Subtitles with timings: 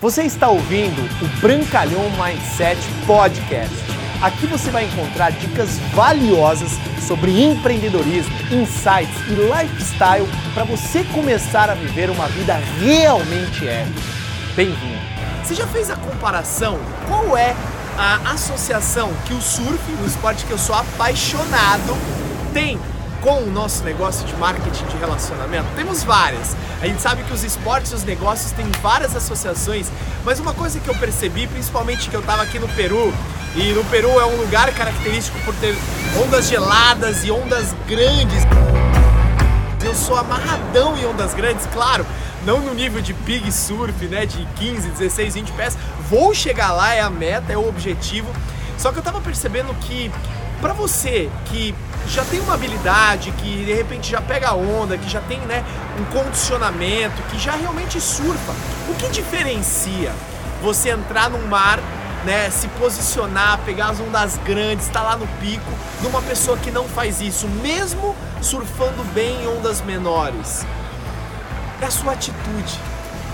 [0.00, 3.76] Você está ouvindo o Brancalhão Mindset Podcast.
[4.22, 6.70] Aqui você vai encontrar dicas valiosas
[7.06, 14.00] sobre empreendedorismo, insights e lifestyle para você começar a viver uma vida realmente épica.
[14.56, 15.02] Bem-vindo!
[15.44, 16.80] Você já fez a comparação?
[17.06, 17.54] Qual é
[17.98, 21.94] a associação que o surf, o esporte que eu sou apaixonado,
[22.54, 22.80] tem
[23.20, 25.66] com o nosso negócio de marketing de relacionamento?
[25.76, 26.56] Temos várias.
[26.80, 29.90] A gente sabe que os esportes e os negócios têm várias associações,
[30.24, 33.12] mas uma coisa que eu percebi, principalmente que eu estava aqui no Peru,
[33.54, 35.76] e no Peru é um lugar característico por ter
[36.22, 38.44] ondas geladas e ondas grandes.
[39.84, 42.06] Eu sou amarradão em ondas grandes, claro,
[42.44, 45.76] não no nível de big surf, né, de 15, 16, 20 pés.
[46.08, 48.30] Vou chegar lá, é a meta, é o objetivo.
[48.78, 50.10] Só que eu tava percebendo que
[50.60, 51.74] para você que
[52.06, 55.64] já tem uma habilidade, que de repente já pega onda, que já tem né,
[55.98, 58.52] um condicionamento, que já realmente surfa,
[58.88, 60.12] o que diferencia
[60.62, 61.78] você entrar num mar,
[62.24, 66.56] né, se posicionar, pegar as ondas grandes, estar tá lá no pico, de uma pessoa
[66.58, 70.66] que não faz isso, mesmo surfando bem em ondas menores?
[71.80, 72.78] É a sua atitude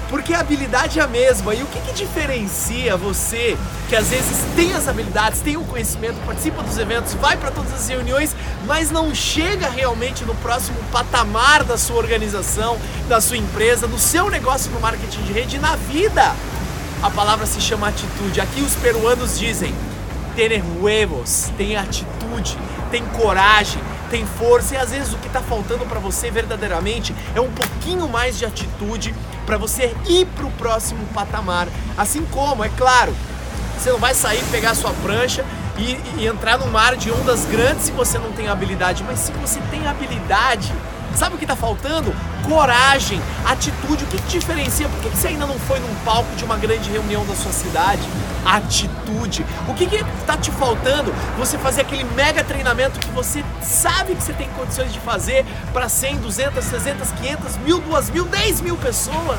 [0.08, 1.54] porque a habilidade é a mesma.
[1.54, 3.56] E o que, que, diferencia você,
[3.88, 7.72] que às vezes tem as habilidades, tem o conhecimento, participa dos eventos, vai para todas
[7.72, 8.34] as reuniões,
[8.66, 14.30] mas não chega realmente no próximo patamar da sua organização, da sua empresa, do seu
[14.30, 16.34] negócio no marketing de rede e na vida?
[17.02, 18.40] A palavra se chama atitude.
[18.40, 19.74] Aqui os peruanos dizem:
[20.34, 22.58] ter huevos, tem atitude,
[22.90, 27.40] tem coragem tem força e às vezes o que está faltando para você verdadeiramente é
[27.40, 31.68] um pouquinho mais de atitude para você ir para o próximo patamar.
[31.96, 33.14] Assim como, é claro,
[33.78, 35.44] você não vai sair, pegar sua prancha
[35.78, 39.32] e, e entrar no mar de ondas grandes se você não tem habilidade, mas se
[39.32, 40.72] você tem habilidade,
[41.16, 42.14] Sabe o que está faltando?
[42.46, 44.04] Coragem, atitude.
[44.04, 44.86] O que, que diferencia?
[44.86, 47.52] Por que, que você ainda não foi num palco de uma grande reunião da sua
[47.52, 48.02] cidade?
[48.44, 49.44] Atitude.
[49.66, 51.14] O que está te faltando?
[51.38, 55.88] Você fazer aquele mega treinamento que você sabe que você tem condições de fazer para
[55.88, 59.38] 100, 200, 300, 500, mil, duas mil, 10 mil pessoas.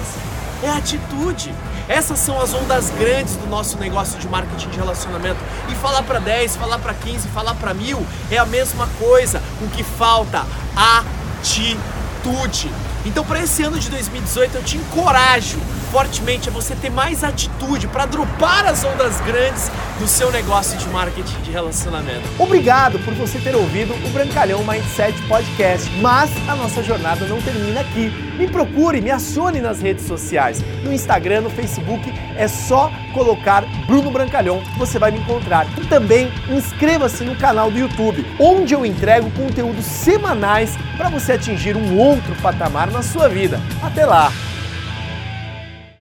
[0.63, 1.53] É atitude.
[1.87, 5.39] Essas são as ondas grandes do nosso negócio de marketing de relacionamento.
[5.69, 9.43] E falar para 10, falar para 15, falar para mil é a mesma coisa.
[9.61, 10.43] O que falta?
[10.75, 12.69] Atitude atitude.
[13.05, 15.57] Então, para esse ano de 2018, eu te encorajo
[15.91, 20.87] fortemente a você ter mais atitude para dropar as ondas grandes do seu negócio de
[20.89, 22.27] marketing de relacionamento.
[22.37, 27.81] Obrigado por você ter ouvido o Brancalhão Mindset Podcast, mas a nossa jornada não termina
[27.81, 28.09] aqui.
[28.37, 30.61] Me procure, me acione nas redes sociais.
[30.83, 35.65] No Instagram, no Facebook, é só colocar Bruno Brancalhão, você vai me encontrar.
[35.77, 41.75] E também inscreva-se no canal do YouTube, onde eu entrego conteúdos semanais para você atingir
[41.75, 43.59] um outro patamar na sua vida.
[43.81, 44.31] Até lá!